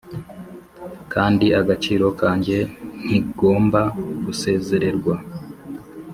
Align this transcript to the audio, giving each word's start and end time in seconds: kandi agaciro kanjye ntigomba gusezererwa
kandi 1.13 1.45
agaciro 1.61 2.05
kanjye 2.21 2.57
ntigomba 3.03 3.81
gusezererwa 4.25 5.15